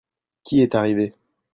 [0.43, 1.13] Qui est arrivé?